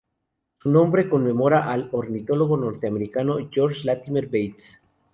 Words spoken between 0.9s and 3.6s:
conmemora al ornitólogo norteamericano